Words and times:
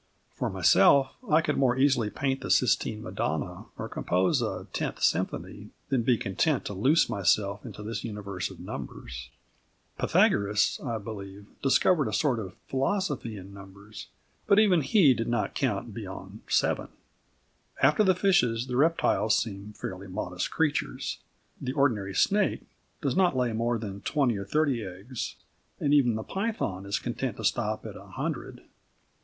For 0.31 0.49
myself, 0.49 1.15
I 1.29 1.41
could 1.41 1.57
more 1.57 1.77
easily 1.77 2.09
paint 2.09 2.41
the 2.41 2.49
Sistine 2.49 3.03
Madonna 3.03 3.65
or 3.77 3.87
compose 3.87 4.41
a 4.41 4.65
Tenth 4.73 5.03
Symphony 5.03 5.69
than 5.89 6.01
be 6.01 6.17
content 6.17 6.65
to 6.65 6.73
loose 6.73 7.07
myself 7.07 7.63
into 7.63 7.83
this 7.83 8.03
universe 8.03 8.49
of 8.49 8.59
numbers. 8.59 9.29
Pythagoras, 9.99 10.79
I 10.83 10.97
believe, 10.97 11.45
discovered 11.61 12.07
a 12.07 12.13
sort 12.13 12.39
of 12.39 12.55
philosophy 12.67 13.37
in 13.37 13.53
numbers, 13.53 14.07
but 14.47 14.57
even 14.57 14.81
he 14.81 15.13
did 15.13 15.27
not 15.27 15.53
count 15.53 15.93
beyond 15.93 16.39
seven. 16.47 16.87
After 17.83 18.03
the 18.03 18.15
fishes, 18.15 18.65
the 18.65 18.77
reptiles 18.77 19.37
seem 19.37 19.71
fairly 19.73 20.07
modest 20.07 20.49
creatures. 20.49 21.19
The 21.61 21.73
ordinary 21.73 22.15
snake 22.15 22.63
does 23.01 23.15
not 23.15 23.37
lay 23.37 23.53
more 23.53 23.77
than 23.77 24.01
twenty 24.01 24.35
or 24.35 24.45
thirty 24.45 24.83
eggs, 24.83 25.35
and 25.79 25.93
even 25.93 26.15
the 26.15 26.23
python 26.23 26.87
is 26.87 26.97
content 26.97 27.37
to 27.37 27.43
stop 27.43 27.85
at 27.85 27.95
a 27.95 28.05
hundred. 28.05 28.63